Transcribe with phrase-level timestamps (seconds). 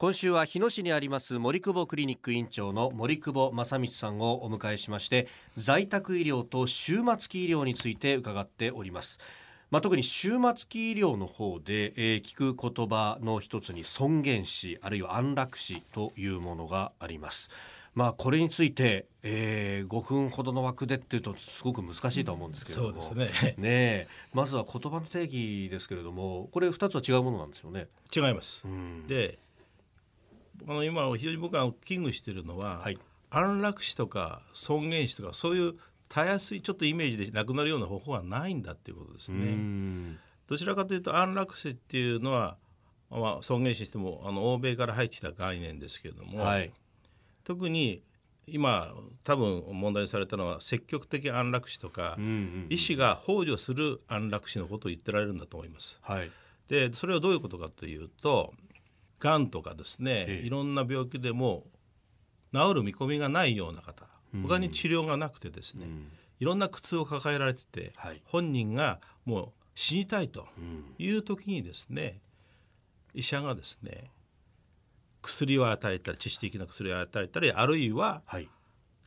[0.00, 9.18] 今週は日野市にあります森久保クリニック院長の森久保正道さんをお迎えしまして在宅医療と終末期医療について伺っております。
[9.72, 17.50] まあ、特に終末期医療の方で、えー、聞く言葉の一つに尊厳死あるいは安楽死というものがあります。
[17.96, 23.54] まあ、これについて、えー、5分ほどの枠でっていうとすごく難しいと思うんですけれども、そうですね。
[23.58, 27.88] ねまずは言葉の定義ですけれどもこれ2つは違うものなんですよね。
[28.14, 29.40] 違います、うん、で
[30.66, 32.98] あの今非常に僕が危惧しているのは、はい、
[33.30, 35.74] 安楽死とか尊厳死とかそういう
[36.08, 40.18] たやすいちょっとイメージでなくなるような方法はないんだっていうことですね。
[40.46, 42.56] どちらかというと安楽死っていうのは、
[43.10, 46.72] まあ、尊厳死してもあの欧米から入ってきた概念ですけれども、はい、
[47.44, 48.02] 特に
[48.46, 48.94] 今
[49.24, 55.98] 多分問題にされたのは積極的安楽死とか、うんうんうん、医師が幇助する安楽死のことを言ってられるんだと思います。
[56.02, 56.30] はい、
[56.68, 58.54] でそれはどういうことかというと
[59.18, 61.64] がんとかですね、ええ、いろんな病気でも
[62.54, 64.06] 治る見込みがないような方
[64.42, 70.46] 他に治療がなくてですね、うん、いろんな苦痛を抱えられてて、はい、本人がもう死にたいと
[70.98, 72.20] いう時にですね、
[73.14, 74.10] 医者がですね
[75.22, 78.22] 薬を与えたり致死的な薬を与えたりあるいは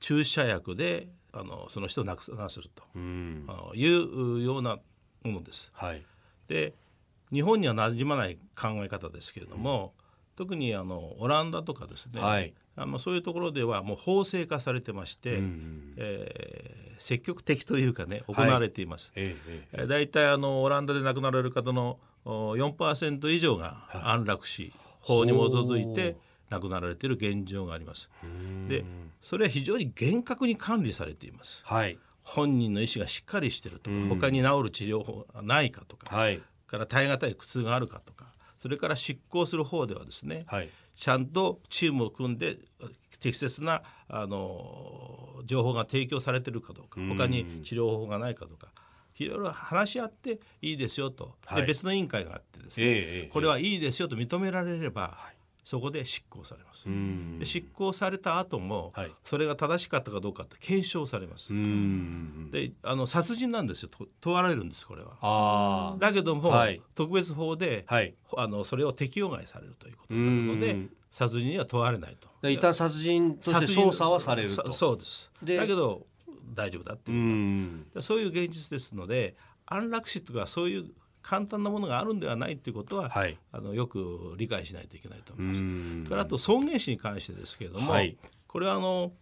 [0.00, 2.84] 注射薬であのその人を亡くなすると
[3.74, 4.78] いうような
[5.24, 5.70] ものです。
[5.74, 6.04] はい、
[6.48, 6.74] で
[7.32, 19.12] 日本には馴染まない考え方ですけれども、うん、特にあのオランダとかですね、はい、あのそういうところではもう法制化されてまして、うん、えー、積極的というかね行われています。
[19.14, 19.26] はい、
[19.72, 26.16] えー、だいたいあのオランダで亡くなられる方の4%以上が安楽死、法に基づいて
[26.50, 28.10] 亡くなられている現状があります。
[28.68, 28.84] で
[29.20, 31.62] それは非常に厳格に管理されています。
[31.64, 38.26] はい、本人の意思がしっかりしてるとか、他に治る治療法がないかとか、はい、から耐え難い苦痛があるかとか
[38.58, 42.58] それから執行する方ではですね、はい、ちゃんとチームを組んで
[43.20, 48.68] 適切なあの情報が提供されてるかどうか他に治療法がないかとか。
[49.18, 56.86] いろいろ話し合っていいですよと、はい、で別の委員会があってですね、えー、これはいいですよと認められれば、はい、そこで執行されます。
[57.38, 61.52] で執行された後も、はい、それが正しかったかどうかって検証されます。
[62.50, 65.96] であの殺人なんですよ問われるんですこれは。
[65.98, 72.48] だけども、はい、特別法で、はい、あのそれを適用外されるということになるので殺人には問われないと。
[72.48, 74.72] 一旦殺人として捜査はされると。
[74.72, 75.30] そうです。
[75.42, 76.06] だけど
[76.54, 79.36] 大丈夫だっていうそういう現実ですので
[79.66, 80.90] 安楽死とかそういう
[81.22, 86.10] 簡単なものがあるんではないということは、はい、あのよく理解しないといけないと思います。
[86.10, 89.12] からあと尊厳死に関してですけれども、はい、これはあの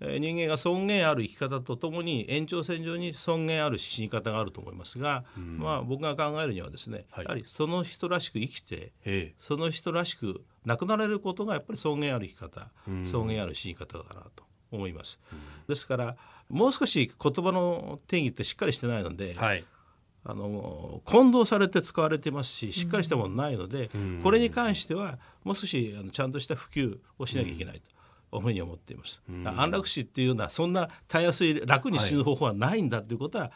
[0.00, 8.92] 人間が尊厳ある生き方とともに延長線上に尊厳ある死に方があると思いますが、まあ、僕が考えるにはですね、はい、やはりその人らしく生きて
[9.40, 12.68] その人らしく亡くなれることがやっぱり尊厳ある生き方
[13.10, 15.18] 尊厳ある死に方だなと思います。
[15.66, 16.16] ですから
[16.50, 19.64] もう少し言葉の定義ってしっかりしてないので、はい、
[20.28, 27.96] あの混同されて使われてますししっかりしたものないので、うん、これに関してはもう少しあのちゃんとした普及をしなきゃいけないと。
[28.32, 33.50] いうふうに思っています、うん、安楽死っていうのはそんなたやすい楽に死ぬ方法はないんだということは、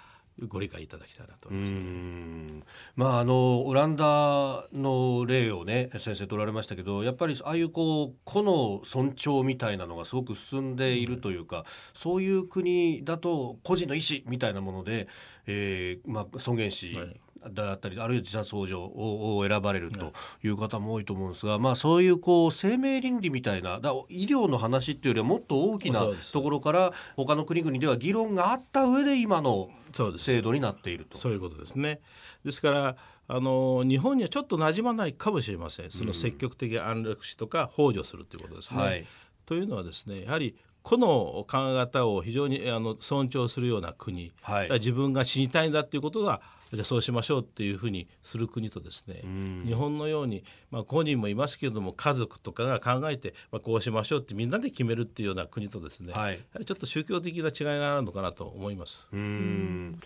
[0.47, 11.65] ご理解いただきたいなと思います、まああのオランダの例をね先生取られましたけどやっぱりああいうこう個の尊重みたいなのがすごく進んでいるというか、うん、
[11.95, 15.09] そういう国だと個人の意思みたいなもので、
[15.47, 20.12] えーまあ、尊厳死、はいだったりあるいは自殺ほ助を選ばれると
[20.43, 26.03] いう方も多いと思うんですが、まあ、そういうこう生命倫理みたいなだ医療の話っていうよりはもっと大きな
[26.33, 29.71] ところから他の国々では議論があった上で今の
[30.19, 31.17] 制度になっていると。
[31.17, 32.00] そういうことですね。
[32.45, 32.97] ですから
[33.29, 35.91] あの日本にはちょっと馴染まないかもしれません。
[35.91, 38.83] その積極的安楽死とか幇助するということですね。
[38.83, 39.06] はい、
[39.47, 46.41] というのはですねやはりこの考え方を非常にあの尊重するような国、はい、自分が死にたいんだということが
[46.73, 49.23] じゃあそうしましょうっていうふうにする国とですね、
[49.67, 59.09] 日本のように、まあ、個人もいますけれども家族とかが考えて、まあ、こうしましょうってみんなで決めるっていうような国とですね、はい、ちょっと宗教的な違いがあるのかなと思います。
[59.12, 60.00] うん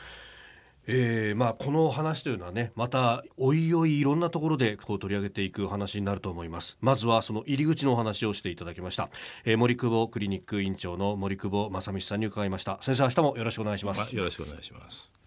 [0.87, 6.77] えーまあ、この話というのはねまたおいおいいろんなところでこう取り上げていく話になると思います。
[6.81, 9.09] まずはその入り口のお話をしていただきました、
[9.45, 12.79] えー、森久保クリニック院長の森久保正道さんに伺いました。
[12.81, 14.15] 先生明日もよろしくお願いします。
[14.15, 15.24] よろしくお願いします。